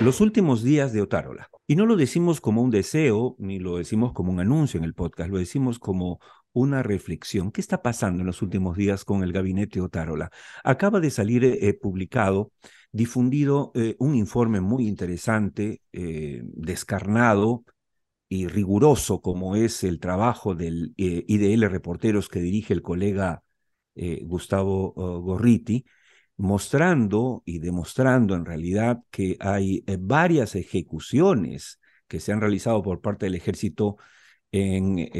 Los 0.00 0.20
últimos 0.20 0.62
días 0.64 0.92
de 0.92 1.02
Otárola. 1.02 1.48
Y 1.68 1.76
no 1.76 1.86
lo 1.86 1.96
decimos 1.96 2.40
como 2.40 2.62
un 2.62 2.70
deseo, 2.70 3.36
ni 3.38 3.60
lo 3.60 3.76
decimos 3.76 4.12
como 4.12 4.32
un 4.32 4.40
anuncio 4.40 4.78
en 4.78 4.84
el 4.84 4.94
podcast, 4.94 5.30
lo 5.30 5.38
decimos 5.38 5.78
como 5.78 6.18
una 6.52 6.82
reflexión. 6.82 7.50
¿Qué 7.52 7.60
está 7.60 7.82
pasando 7.82 8.20
en 8.20 8.26
los 8.26 8.42
últimos 8.42 8.76
días 8.76 9.04
con 9.04 9.22
el 9.22 9.32
gabinete 9.32 9.80
Otárola? 9.80 10.30
Acaba 10.64 11.00
de 11.00 11.10
salir 11.10 11.44
eh, 11.44 11.74
publicado, 11.74 12.52
difundido 12.92 13.72
eh, 13.74 13.96
un 13.98 14.14
informe 14.14 14.60
muy 14.60 14.86
interesante, 14.86 15.82
eh, 15.92 16.42
descarnado 16.44 17.64
y 18.28 18.48
riguroso 18.48 19.20
como 19.20 19.56
es 19.56 19.84
el 19.84 20.00
trabajo 20.00 20.54
del 20.54 20.94
IDL 20.96 21.68
Reporteros 21.68 22.28
que 22.28 22.40
dirige 22.40 22.72
el 22.72 22.82
colega 22.82 23.42
Gustavo 24.22 24.94
oh, 24.96 25.20
Gorriti, 25.20 25.84
mostrando 26.38 27.42
y 27.44 27.58
demostrando 27.58 28.34
en 28.34 28.46
realidad 28.46 29.00
que 29.10 29.36
hay 29.38 29.84
varias 29.98 30.54
ejecuciones 30.54 31.78
que 32.08 32.20
se 32.20 32.32
han 32.32 32.40
realizado 32.40 32.82
por 32.82 33.02
parte 33.02 33.26
del 33.26 33.34
ejército 33.34 33.96
en 34.50 35.10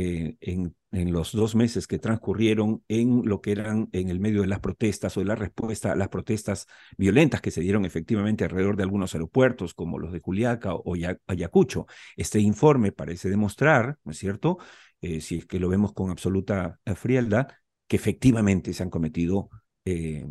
en 0.40 0.74
los 0.92 1.32
dos 1.32 1.54
meses 1.54 1.87
que 1.87 1.99
transcurrieron 1.99 2.84
en 2.87 3.22
lo 3.25 3.40
que 3.40 3.52
eran 3.52 3.88
en 3.92 4.11
el 4.11 4.20
medio 4.20 4.42
de 4.42 4.46
las 4.46 4.61
protestas 4.61 5.16
o 5.16 5.20
de 5.20 5.26
la 5.26 5.34
respuesta 5.34 5.92
a 5.92 5.96
las 5.96 6.08
protestas 6.08 6.66
violentas 6.99 7.40
que 7.40 7.50
se 7.50 7.62
dieron 7.62 7.87
efectivamente 7.87 8.44
alrededor 8.44 8.76
de 8.76 8.82
algunos 8.82 9.14
aeropuertos 9.14 9.72
como 9.72 9.99
los 9.99 10.12
de 10.12 10.20
Culiaca 10.20 10.75
o 10.75 10.94
Ayacucho. 11.26 11.87
Este 12.16 12.40
informe 12.40 12.92
parece 12.92 13.30
demostrar, 13.30 13.99
¿no 14.04 14.12
es 14.12 14.18
cierto?, 14.18 14.58
eh, 15.00 15.20
si 15.20 15.38
es 15.38 15.46
que 15.46 15.58
lo 15.58 15.68
vemos 15.68 15.92
con 15.94 16.11
absoluta 16.11 16.78
eh, 16.84 16.94
frialdad, 16.94 17.49
que 17.88 17.96
efectivamente 17.96 18.72
se 18.72 18.82
han 18.82 18.90
cometido 18.90 19.50
eh, 19.84 20.25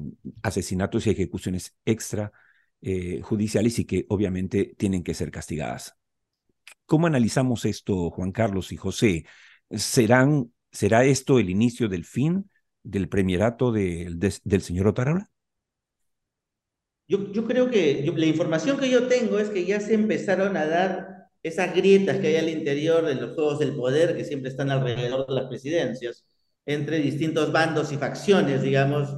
asesinatos 0.43 1.05
y 1.07 1.09
ejecuciones 1.09 1.75
extrajudiciales 1.83 3.79
y 3.79 3.85
que 3.85 4.05
obviamente 4.09 4.73
tienen 4.77 5.03
que 5.03 5.13
ser 5.13 5.29
castigadas. 5.29 5.97
¿Cómo 6.85 7.07
analizamos 7.07 7.65
esto, 7.65 8.11
Juan 8.11 8.31
Carlos 8.31 8.71
y 8.71 8.77
José? 8.77 9.25
Serán 9.75 10.51
¿Será 10.71 11.03
esto 11.03 11.37
el 11.37 11.49
inicio 11.49 11.89
del 11.89 12.05
fin 12.05 12.49
del 12.83 13.09
premierato 13.09 13.71
del 13.71 14.61
señor 14.61 14.87
Otárola? 14.87 15.29
Yo, 17.07 17.29
yo 17.33 17.45
creo 17.45 17.69
que 17.69 18.09
la 18.15 18.25
información 18.25 18.79
que 18.79 18.89
yo 18.89 19.07
tengo 19.07 19.37
es 19.37 19.49
que 19.49 19.65
ya 19.65 19.81
se 19.81 19.93
empezaron 19.93 20.55
a 20.55 20.65
dar 20.65 21.27
esas 21.43 21.75
grietas 21.75 22.19
que 22.19 22.27
hay 22.27 22.37
al 22.37 22.49
interior 22.49 23.05
de 23.05 23.15
los 23.15 23.33
juegos 23.33 23.59
del 23.59 23.75
poder 23.75 24.15
que 24.15 24.23
siempre 24.23 24.49
están 24.49 24.71
alrededor 24.71 25.27
de 25.27 25.33
las 25.33 25.49
presidencias, 25.49 26.25
entre 26.65 26.99
distintos 26.99 27.51
bandos 27.51 27.91
y 27.91 27.97
facciones, 27.97 28.61
digamos, 28.61 29.09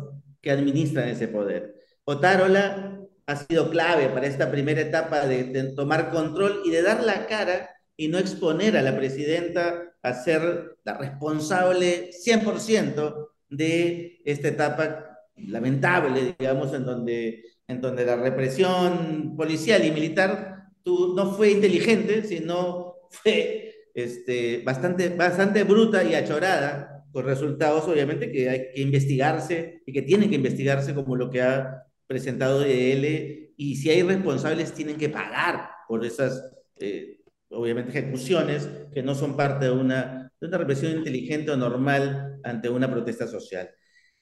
que 0.41 0.49
administran 0.49 1.07
ese 1.09 1.27
poder. 1.27 1.75
Otárola 2.05 2.99
ha 3.27 3.35
sido 3.35 3.69
clave 3.69 4.09
para 4.09 4.25
esta 4.25 4.49
primera 4.49 4.81
etapa 4.81 5.27
de, 5.27 5.73
tomar 5.75 6.09
control 6.09 6.63
y 6.65 6.71
de 6.71 6.81
dar 6.81 7.03
la 7.03 7.27
cara 7.27 7.69
y 7.97 8.07
no 8.07 8.17
exponer 8.17 8.77
a 8.77 8.81
la 8.81 8.95
presidenta 8.95 9.93
a 10.01 10.13
ser 10.13 10.77
la 10.83 10.97
responsable 10.97 12.11
100% 12.11 13.29
de 13.49 14.21
esta 14.25 14.47
etapa 14.47 15.19
lamentable, 15.35 16.35
digamos, 16.37 16.73
en 16.73 16.85
donde, 16.85 17.43
en 17.67 17.81
donde 17.81 18.05
la 18.05 18.15
represión 18.15 19.35
policial 19.35 19.85
y 19.85 19.91
militar 19.91 20.69
tú, 20.83 21.13
no 21.15 21.31
fue 21.33 21.51
inteligente, 21.51 22.23
sino 22.23 22.95
fue 23.09 23.73
este, 23.93 24.61
bastante, 24.65 25.09
bastante 25.09 25.63
bruta 25.63 26.03
y 26.03 26.15
achorada, 26.15 27.05
con 27.11 27.25
resultados 27.25 27.87
obviamente 27.87 28.31
que 28.31 28.49
hay 28.49 28.59
que 28.73 28.81
investigarse 28.81 29.83
y 29.85 29.93
que 29.93 30.01
tienen 30.01 30.29
que 30.29 30.35
investigarse 30.35 30.95
como 30.95 31.15
lo 31.15 31.29
que 31.29 31.43
ha 31.43 31.83
presentado 32.07 32.59
de 32.59 32.91
él, 32.91 33.53
y 33.55 33.75
si 33.75 33.89
hay 33.89 34.01
responsables 34.01 34.73
tienen 34.73 34.97
que 34.97 35.09
pagar 35.09 35.69
por 35.87 36.03
esas, 36.05 36.51
eh, 36.79 37.19
obviamente, 37.53 37.97
ejecuciones 37.97 38.69
que 38.93 39.03
no 39.03 39.15
son 39.15 39.35
parte 39.35 39.65
de 39.65 39.71
una, 39.71 40.31
de 40.39 40.47
una 40.47 40.57
represión 40.57 40.97
inteligente 40.97 41.51
o 41.51 41.57
normal 41.57 42.39
ante 42.43 42.69
una 42.69 42.89
protesta 42.89 43.27
social. 43.27 43.69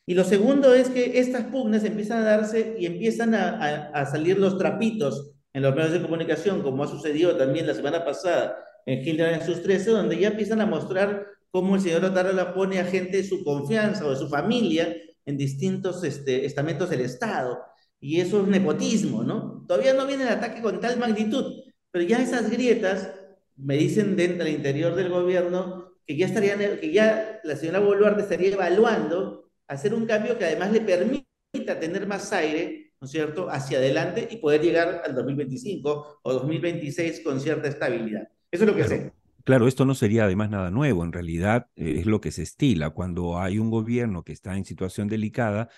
Y 0.06 0.14
lo 0.14 0.24
segundo 0.24 0.74
es 0.74 0.90
que 0.90 1.20
estas 1.20 1.46
pugnas 1.46 1.84
empiezan 1.84 2.20
a 2.20 2.26
darse 2.26 2.76
y 2.78 2.86
empiezan 2.86 3.36
a, 3.36 3.90
a, 3.94 4.06
salir 4.06 4.38
los 4.40 4.58
trapitos 4.58 5.34
en 5.54 5.62
los 5.62 5.76
medios 5.76 5.94
de 5.94 6.02
comunicación, 6.02 6.62
como 6.64 6.84
ha 6.84 6.88
sucedido 6.88 7.36
también 7.38 7.68
la 7.68 7.74
semana 7.74 8.04
pasada 8.04 8.58
en 8.86 9.00
Hildebrand 9.00 9.42
en 9.42 9.48
sus 9.48 9.62
13, 9.62 9.92
donde 9.92 10.18
ya 10.18 10.30
empiezan 10.30 10.62
a 10.62 10.66
mostrar 10.66 11.28
cómo 11.52 11.76
el 11.76 11.82
señor 11.82 12.04
Otarola 12.04 12.54
pone 12.54 12.80
a 12.80 12.86
gente 12.86 13.18
de 13.18 13.24
su 13.24 13.44
confianza 13.44 14.06
o 14.06 14.10
de 14.10 14.16
su 14.16 14.28
familia 14.28 14.96
en 15.26 15.38
distintos 15.38 16.04
este, 16.04 16.46
estamentos 16.46 16.90
del 16.90 17.02
Estado. 17.02 17.60
Y 18.00 18.20
eso 18.20 18.42
es 18.42 18.48
nepotismo, 18.48 19.24
¿no? 19.24 19.64
Todavía 19.68 19.94
no 19.94 20.08
viene 20.08 20.24
el 20.24 20.30
ataque 20.30 20.62
con 20.62 20.80
tal 20.80 20.98
magnitud, 20.98 21.62
pero 21.92 22.04
ya 22.06 22.22
esas 22.22 22.50
grietas 22.50 23.12
me 23.58 23.78
dicen 23.78 24.16
dentro 24.16 24.46
del 24.46 24.56
interior 24.56 24.96
del 24.96 25.10
gobierno 25.10 25.94
que 26.06 26.18
ya 26.18 26.26
estarían, 26.26 26.60
que 26.80 26.92
ya 26.92 27.40
la 27.44 27.56
señora 27.56 27.80
Boluarte 27.80 28.22
estaría 28.22 28.54
evaluando 28.54 29.52
hacer 29.68 29.94
un 29.94 30.06
cambio 30.06 30.38
que 30.38 30.46
además 30.46 30.72
le 30.72 30.82
permita 30.82 31.80
tener 31.80 32.08
más 32.08 32.32
aire, 32.34 32.94
¿no 33.00 33.06
es 33.06 33.12
cierto?, 33.12 33.50
hacia 33.50 33.78
adelante 33.78 34.28
y 34.30 34.38
poder 34.38 34.62
llegar 34.62 35.02
al 35.06 35.16
2025 35.16 36.20
o 36.22 36.34
2026 36.34 37.22
con 37.22 37.40
cierta 37.40 37.68
estabilidad. 37.68 38.28
Eso 38.52 38.66
es 38.66 38.70
lo 38.70 38.76
que 38.76 38.84
sé. 38.84 39.14
Claro, 39.44 39.68
esto 39.68 39.86
no 39.86 39.96
sería 39.96 40.26
además 40.26 40.50
nada 40.50 40.70
nuevo, 40.70 41.04
en 41.04 41.14
realidad 41.14 41.68
eh, 41.76 41.96
es 42.00 42.06
lo 42.06 42.22
que 42.22 42.32
se 42.32 42.44
estila. 42.44 42.92
Cuando 42.92 43.40
hay 43.40 43.58
un 43.58 43.72
gobierno 43.72 44.24
que 44.24 44.34
está 44.34 44.56
en 44.56 44.66
situación 44.66 45.08
delicada, 45.08 45.70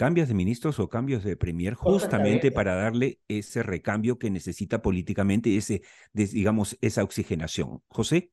cambias 0.00 0.28
de 0.28 0.34
ministros 0.34 0.78
o 0.78 0.88
cambios 0.88 1.24
de 1.24 1.36
premier 1.36 1.74
justamente 1.74 2.50
para 2.50 2.74
darle 2.74 3.18
ese 3.28 3.62
recambio 3.62 4.18
que 4.18 4.30
necesita 4.30 4.80
políticamente, 4.80 5.54
ese, 5.58 5.82
digamos, 6.14 6.78
esa 6.80 7.02
oxigenación. 7.02 7.82
José. 7.86 8.32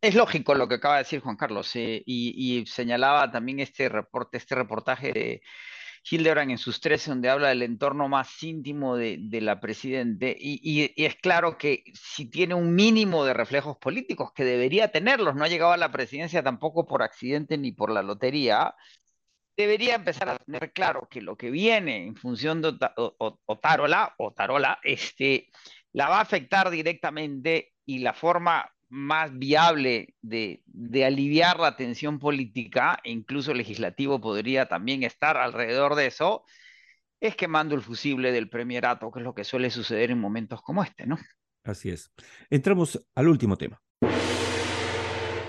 Es 0.00 0.14
lógico 0.14 0.54
lo 0.54 0.66
que 0.66 0.76
acaba 0.76 0.94
de 0.94 1.02
decir 1.02 1.20
Juan 1.20 1.36
Carlos, 1.36 1.76
eh, 1.76 2.02
y, 2.06 2.64
señalaba 2.66 3.30
también 3.30 3.60
este 3.60 3.90
reporte, 3.90 4.38
este 4.38 4.54
reportaje 4.54 5.12
de 5.12 5.42
Hildebrand 6.10 6.52
en 6.52 6.56
sus 6.56 6.80
tres, 6.80 7.06
donde 7.06 7.28
habla 7.28 7.48
del 7.48 7.60
entorno 7.60 8.08
más 8.08 8.42
íntimo 8.42 8.96
de, 8.96 9.40
la 9.42 9.60
presidente, 9.60 10.34
y, 10.40 10.94
es 10.96 11.16
claro 11.16 11.58
que 11.58 11.84
si 11.92 12.30
tiene 12.30 12.54
un 12.54 12.74
mínimo 12.74 13.26
de 13.26 13.34
reflejos 13.34 13.76
políticos, 13.76 14.32
que 14.34 14.44
debería 14.44 14.90
tenerlos, 14.90 15.34
no 15.34 15.44
ha 15.44 15.48
llegado 15.48 15.72
a 15.72 15.76
la 15.76 15.92
presidencia 15.92 16.42
tampoco 16.42 16.86
por 16.86 17.02
accidente 17.02 17.58
ni 17.58 17.72
por 17.72 17.90
la 17.90 18.02
lotería, 18.02 18.74
debería 19.56 19.94
empezar 19.94 20.28
a 20.28 20.38
tener 20.38 20.72
claro 20.72 21.08
que 21.10 21.22
lo 21.22 21.36
que 21.36 21.50
viene 21.50 22.06
en 22.06 22.16
función 22.16 22.60
de 22.60 22.76
Otarola, 23.46 24.14
Otarola, 24.18 24.78
este, 24.82 25.48
la 25.92 26.08
va 26.08 26.18
a 26.18 26.22
afectar 26.22 26.70
directamente 26.70 27.72
y 27.84 28.00
la 28.00 28.12
forma 28.12 28.70
más 28.88 29.36
viable 29.36 30.14
de, 30.20 30.62
aliviar 31.04 31.58
la 31.58 31.76
tensión 31.76 32.18
política, 32.18 32.98
e 33.02 33.10
incluso 33.10 33.54
legislativo 33.54 34.20
podría 34.20 34.66
también 34.66 35.02
estar 35.02 35.36
alrededor 35.36 35.94
de 35.94 36.06
eso, 36.06 36.44
es 37.20 37.34
quemando 37.34 37.74
el 37.74 37.82
fusible 37.82 38.30
del 38.32 38.48
premierato, 38.48 39.10
que 39.10 39.20
es 39.20 39.24
lo 39.24 39.34
que 39.34 39.44
suele 39.44 39.70
suceder 39.70 40.10
en 40.10 40.20
momentos 40.20 40.60
como 40.62 40.84
este, 40.84 41.06
¿no? 41.06 41.18
Así 41.64 41.90
es. 41.90 42.12
Entramos 42.50 43.04
al 43.14 43.28
último 43.28 43.56
tema. 43.56 43.80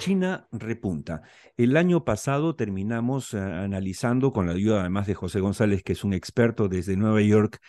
China 0.08 0.48
repunta. 0.54 1.22
El 1.58 1.76
año 1.76 2.06
pasado 2.06 2.56
terminamos 2.56 3.34
eh, 3.34 3.40
analizando, 3.40 4.32
con 4.32 4.48
la 4.48 4.54
ayuda 4.54 4.80
además 4.80 5.06
de 5.06 5.16
José 5.16 5.42
González, 5.42 5.84
que 5.84 5.92
es 5.92 6.06
un 6.06 6.14
experto 6.14 6.70
desde 6.70 6.96
Nueva 6.96 7.22
York, 7.22 7.60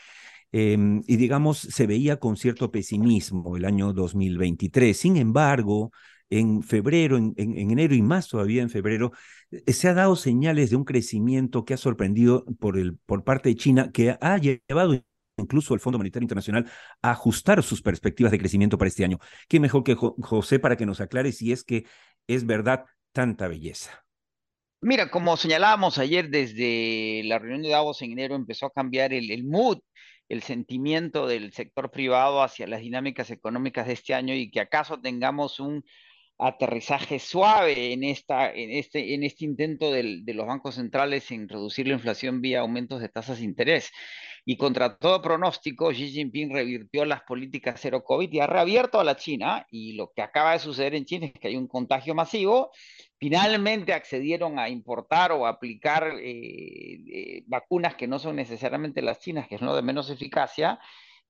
em, 0.53 1.03
y 1.09 1.17
digamos, 1.17 1.59
se 1.59 1.89
veía 1.89 2.19
con 2.19 2.37
cierto 2.37 2.71
pesimismo 2.71 3.57
el 3.57 3.65
año 3.65 3.93
2023. 3.93 4.97
Sin 4.97 5.17
embargo, 5.17 5.91
en 6.31 6.63
febrero, 6.63 7.17
en, 7.17 7.35
enero 7.37 7.97
y 7.97 8.03
más 8.03 8.29
todavía 8.29 8.63
en 8.63 8.71
febrero, 8.71 9.11
eh, 9.51 9.73
se 9.73 9.89
ha 9.89 9.95
dado 9.95 10.15
señales 10.15 10.71
de 10.71 10.77
un 10.77 10.85
crecimiento 10.85 11.65
que 11.65 11.75
ha 11.75 11.77
sorprendido 11.77 12.45
por, 12.61 12.79
el, 12.79 12.99
por 12.99 13.25
parte 13.25 13.49
de 13.49 13.57
China, 13.57 13.91
que 13.93 14.17
ha 14.21 14.39
llevado 14.39 15.03
incluso 15.39 15.75
el 15.75 15.81
Fondo 15.81 15.99
Monetario 15.99 16.25
Internacional 16.25 16.71
a 17.03 17.11
ajustar 17.11 17.63
sus 17.63 17.83
perspectivas 17.83 18.33
de 18.33 18.39
crecimiento 18.39 18.79
para 18.79 18.89
este 18.89 19.05
año. 19.05 19.19
¿Qué 19.49 19.61
mejor 19.61 19.85
que 19.85 19.95
José 19.97 20.59
para 20.59 20.77
que 20.77 20.87
nos 20.87 21.01
aclare 21.01 21.33
si 21.33 21.53
es 21.53 21.65
que 21.65 21.85
es 22.29 22.47
verdad 22.47 22.85
tanta 23.13 23.49
belleza? 23.49 24.05
Mira, 24.81 25.11
como 25.11 25.37
señalábamos 25.37 25.99
ayer, 25.99 26.31
desde 26.31 27.23
la 27.25 27.41
reunión 27.41 27.63
de 27.63 27.71
Davos 27.71 28.01
en 28.03 28.13
enero 28.13 28.37
empezó 28.37 28.67
a 28.67 28.73
cambiar 28.73 29.13
el, 29.13 29.45
mood, 29.45 29.81
el 30.29 30.43
sentimiento 30.43 31.27
del 31.27 31.53
sector 31.53 31.91
privado 31.91 32.43
hacia 32.43 32.69
las 32.69 32.81
dinámicas 32.81 33.33
económicas 33.33 33.89
de 33.89 33.95
este 33.95 34.15
año 34.15 34.35
y 34.35 34.53
que 34.53 34.61
acaso 34.61 35.01
tengamos 35.01 35.59
un 35.59 35.83
aterrizaje 36.39 37.19
suave 37.19 37.93
en, 37.93 38.05
esta, 38.05 38.53
en, 38.53 38.71
este, 38.71 39.15
en 39.15 39.25
este 39.25 39.45
intento 39.45 39.91
de 39.93 40.23
los 40.35 40.47
bancos 40.47 40.77
centrales 40.77 41.31
en 41.31 41.49
reducir 41.49 41.89
la 41.89 41.95
inflación 41.95 42.41
vía 42.41 42.61
aumentos 42.61 43.01
de 43.01 43.09
tasas 43.09 43.39
de 43.39 43.45
interés. 43.45 43.91
Y 44.45 44.57
contra 44.57 44.97
todo 44.97 45.21
pronóstico, 45.21 45.91
Xi 45.91 46.11
Jinping 46.11 46.51
revirtió 46.51 47.05
las 47.05 47.23
políticas 47.23 47.81
cero 47.83 48.03
COVID 48.03 48.33
y 48.33 48.41
ha 48.41 48.47
reabierto 48.47 48.99
a 48.99 49.05
la 49.05 49.17
China. 49.17 49.67
Y 49.71 49.93
lo 49.93 50.11
que 50.15 50.23
acaba 50.23 50.53
de 50.53 50.59
suceder 50.59 50.95
en 50.95 51.05
China 51.05 51.27
es 51.27 51.33
que 51.39 51.49
hay 51.49 51.57
un 51.57 51.69
contagio 51.69 52.15
masivo. 52.15 52.71
Finalmente 53.19 53.93
accedieron 53.93 54.59
a 54.59 54.71
importar 54.71 55.33
o 55.33 55.47
aplicar 55.47 56.15
eh, 56.19 56.99
eh, 57.13 57.43
vacunas 57.47 57.97
que 57.97 58.07
no 58.07 58.19
son 58.19 58.37
necesariamente 58.37 59.03
las 59.03 59.19
chinas, 59.19 59.49
que 59.49 59.57
es 59.57 59.61
lo 59.61 59.77
de 59.77 59.83
menos 59.83 60.09
eficacia 60.09 60.79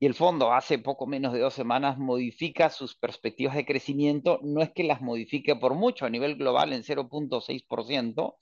y 0.01 0.07
el 0.07 0.15
fondo 0.15 0.53
hace 0.53 0.79
poco 0.79 1.07
menos 1.07 1.33
de 1.33 1.41
dos 1.41 1.55
semanas 1.55 1.99
modifica 1.99 2.71
sus 2.71 2.97
perspectivas 2.97 3.57
de 3.57 3.67
crecimiento, 3.67 4.39
no 4.43 4.63
es 4.63 4.71
que 4.71 4.85
las 4.85 5.01
modifique 5.01 5.57
por 5.57 5.75
mucho 5.75 6.07
a 6.07 6.11
nivel 6.11 6.37
global 6.37 6.73
en 6.73 6.85
0.6%, 6.85 8.37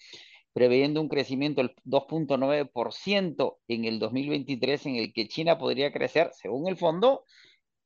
preveyendo 0.52 1.00
un 1.00 1.08
crecimiento 1.08 1.62
del 1.62 1.74
2.9% 1.84 3.56
en 3.68 3.84
el 3.84 3.98
2023 3.98 4.86
en 4.86 4.96
el 4.96 5.12
que 5.12 5.28
China 5.28 5.58
podría 5.58 5.92
crecer, 5.92 6.30
según 6.32 6.68
el 6.68 6.76
fondo, 6.76 7.24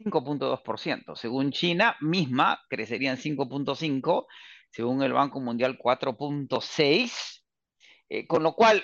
5.2%. 0.00 1.14
Según 1.14 1.52
China 1.52 1.96
misma, 2.00 2.60
crecerían 2.68 3.18
5.5%, 3.18 4.26
según 4.70 5.02
el 5.02 5.12
Banco 5.12 5.40
Mundial 5.40 5.78
4.6%, 5.78 7.39
eh, 8.12 8.26
con 8.26 8.42
lo 8.42 8.56
cual, 8.56 8.82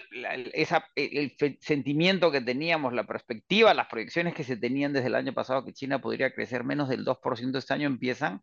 el, 0.94 1.36
sentimiento 1.60 2.30
que 2.30 2.40
teníamos, 2.40 2.92
la 2.92 3.08
perspectiva, 3.08 3.74
las 3.74 3.88
proyecciones 3.88 4.34
que 4.34 4.44
se 4.44 4.56
tenían 4.56 4.92
desde 4.92 5.08
el 5.08 5.16
año 5.16 5.34
pasado 5.34 5.64
que 5.64 5.72
China 5.72 6.00
podría 6.00 6.32
crecer 6.32 6.62
menos 6.62 6.88
del 6.88 7.04
2% 7.04 7.58
este 7.58 7.74
año 7.74 7.88
empiezan 7.88 8.40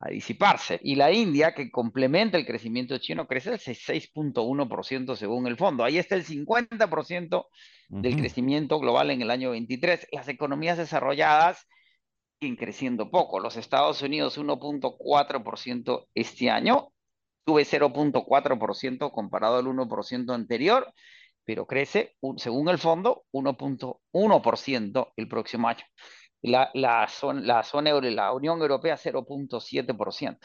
a 0.00 0.08
disiparse. 0.08 0.80
Y 0.82 0.94
la 0.94 1.12
India, 1.12 1.52
que 1.52 1.70
complementa 1.70 2.38
el 2.38 2.46
crecimiento 2.46 2.96
chino, 2.96 3.28
crece 3.28 3.50
al 3.50 3.58
6.1% 3.58 5.16
según 5.16 5.46
el 5.46 5.58
fondo. 5.58 5.84
Ahí 5.84 5.98
está 5.98 6.14
el 6.14 6.24
50% 6.24 7.46
del 7.90 8.16
crecimiento 8.16 8.78
global 8.78 9.10
en 9.10 9.20
el 9.20 9.30
año 9.30 9.50
23. 9.50 10.08
Las 10.12 10.28
economías 10.28 10.78
desarrolladas 10.78 11.68
siguen 12.40 12.56
creciendo 12.56 13.10
poco. 13.10 13.38
Los 13.38 13.58
Estados 13.58 14.00
Unidos 14.00 14.38
1.4% 14.38 16.06
este 16.14 16.48
año, 16.48 16.88
sube 17.46 17.64
0.4% 17.64 19.12
comparado 19.12 19.56
al 19.56 19.66
1% 19.66 20.34
anterior, 20.34 20.92
pero 21.44 21.66
crece, 21.66 22.16
según 22.36 22.68
el 22.68 22.78
fondo, 22.78 23.24
1.1% 23.32 25.12
el 25.16 25.28
próximo 25.28 25.68
año. 25.68 25.84
la, 26.42 26.70
la, 26.74 27.08
zona, 27.08 27.40
la 27.40 27.62
la 28.10 28.32
Unión 28.32 28.60
Europea 28.60 28.96
0.7%, 28.96 30.38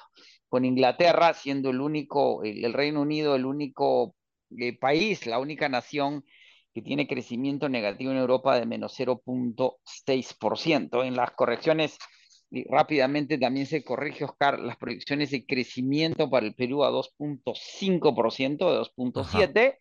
con 0.48 0.66
Inglaterra 0.66 1.34
siendo 1.34 1.72
el 1.72 1.82
único, 1.82 2.44
el, 2.44 2.74
Reino 2.74 3.02
Unido 3.02 3.36
el 3.36 3.46
único 3.46 4.16
eh, 4.58 4.78
país, 4.78 5.26
la 5.26 5.40
única 5.40 5.70
nación 5.70 6.24
que 6.74 6.82
tiene 6.84 7.08
crecimiento 7.08 7.70
negativo 7.70 8.12
en 8.12 8.18
Europa 8.18 8.60
de 8.60 8.66
menos 8.68 8.94
0.6%. 9.00 11.04
En 11.04 11.16
las 11.16 11.32
correcciones, 11.32 11.98
rápidamente 12.70 13.38
también 13.38 13.66
se 13.66 13.84
corrige, 13.84 14.26
Oscar, 14.26 14.60
las 14.60 14.78
proyecciones 14.78 15.32
de 15.32 15.46
crecimiento 15.46 16.30
para 16.30 16.46
el 16.46 16.56
Perú 16.56 16.84
a 16.84 16.92
2.5%, 16.92 18.58
de 18.58 18.80
2.7%. 18.80 19.78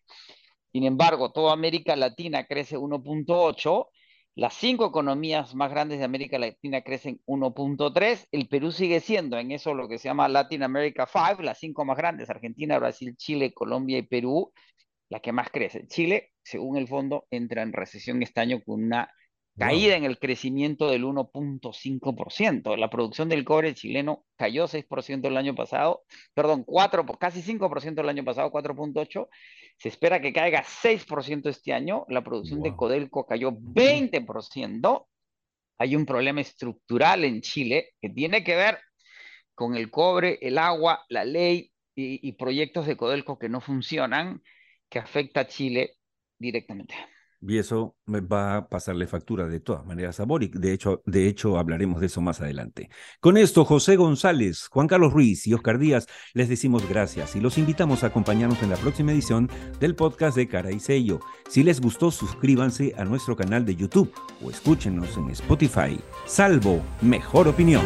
Sin 0.71 0.83
embargo, 0.83 1.31
toda 1.31 1.53
América 1.53 1.95
Latina 1.95 2.45
crece 2.45 2.77
1.8%. 2.77 3.87
Las 4.35 4.53
cinco 4.53 4.85
economías 4.85 5.55
más 5.55 5.71
grandes 5.71 5.97
de 5.97 6.05
América 6.05 6.37
Latina 6.37 6.81
crecen 6.81 7.19
1.3. 7.25 8.27
El 8.31 8.47
Perú 8.47 8.71
sigue 8.71 8.99
siendo 8.99 9.39
en 9.39 9.51
eso 9.51 9.73
lo 9.73 9.87
que 9.87 9.97
se 9.97 10.09
llama 10.09 10.27
Latin 10.27 10.61
America 10.61 11.09
5, 11.11 11.41
las 11.41 11.57
cinco 11.57 11.85
más 11.85 11.97
grandes, 11.97 12.29
Argentina, 12.29 12.77
Brasil, 12.77 13.15
Chile, 13.17 13.51
Colombia 13.51 13.97
y 13.97 14.03
Perú, 14.03 14.53
la 15.09 15.21
que 15.21 15.31
más 15.31 15.49
crece. 15.49 15.87
Chile, 15.87 16.33
según 16.43 16.77
el 16.77 16.87
fondo, 16.87 17.25
entra 17.31 17.63
en 17.63 17.73
recesión 17.73 18.21
este 18.21 18.39
año 18.39 18.61
con 18.63 18.83
una 18.83 19.11
caída 19.57 19.95
en 19.95 20.03
el 20.03 20.19
crecimiento 20.19 20.89
del 20.89 21.03
1.5%. 21.03 22.77
La 22.77 22.89
producción 22.89 23.27
del 23.29 23.43
cobre 23.43 23.73
chileno 23.73 24.25
cayó 24.35 24.67
6% 24.67 25.27
el 25.27 25.37
año 25.37 25.55
pasado, 25.55 26.03
perdón, 26.33 26.63
4, 26.63 27.05
casi 27.19 27.41
5% 27.41 28.01
el 28.01 28.09
año 28.09 28.23
pasado, 28.23 28.51
4.8%. 28.51 29.27
Se 29.77 29.89
espera 29.89 30.21
que 30.21 30.33
caiga 30.33 30.63
6% 30.63 31.49
este 31.49 31.73
año. 31.73 32.05
La 32.09 32.23
producción 32.23 32.61
de 32.61 32.75
Codelco 32.75 33.25
cayó 33.25 33.51
20%. 33.51 35.07
Hay 35.79 35.95
un 35.95 36.05
problema 36.05 36.41
estructural 36.41 37.23
en 37.23 37.41
Chile 37.41 37.93
que 38.01 38.09
tiene 38.09 38.43
que 38.43 38.55
ver 38.55 38.79
con 39.53 39.75
el 39.75 39.89
cobre, 39.89 40.39
el 40.41 40.57
agua, 40.57 41.03
la 41.09 41.25
ley 41.25 41.71
y, 41.95 42.27
y 42.27 42.31
proyectos 42.33 42.85
de 42.87 42.97
Codelco 42.97 43.37
que 43.37 43.49
no 43.49 43.61
funcionan, 43.61 44.41
que 44.89 44.99
afecta 44.99 45.41
a 45.41 45.47
Chile 45.47 45.97
directamente. 46.39 46.95
Y 47.41 47.57
eso 47.57 47.95
va 48.09 48.57
a 48.57 48.69
pasarle 48.69 49.05
factura 49.07 49.47
de 49.47 49.59
todas 49.59 49.85
maneras 49.85 50.19
a 50.19 50.25
Boric. 50.25 50.55
De 50.55 50.73
hecho, 50.73 51.01
de 51.05 51.27
hecho, 51.27 51.57
hablaremos 51.57 51.99
de 51.99 52.07
eso 52.07 52.21
más 52.21 52.41
adelante. 52.41 52.89
Con 53.19 53.37
esto, 53.37 53.63
José 53.63 53.95
González, 53.95 54.67
Juan 54.67 54.87
Carlos 54.87 55.13
Ruiz 55.13 55.45
y 55.47 55.53
Oscar 55.53 55.77
Díaz 55.77 56.07
les 56.33 56.49
decimos 56.49 56.87
gracias 56.89 57.35
y 57.35 57.39
los 57.39 57.57
invitamos 57.57 58.03
a 58.03 58.07
acompañarnos 58.07 58.61
en 58.63 58.69
la 58.69 58.77
próxima 58.77 59.11
edición 59.11 59.49
del 59.79 59.95
podcast 59.95 60.35
de 60.35 60.47
Cara 60.47 60.71
y 60.71 60.79
Sello. 60.79 61.19
Si 61.47 61.63
les 61.63 61.79
gustó, 61.79 62.11
suscríbanse 62.11 62.93
a 62.97 63.05
nuestro 63.05 63.35
canal 63.35 63.65
de 63.65 63.75
YouTube 63.75 64.11
o 64.43 64.49
escúchenos 64.49 65.15
en 65.17 65.29
Spotify. 65.29 65.99
Salvo 66.25 66.81
Mejor 67.01 67.47
Opinión. 67.47 67.83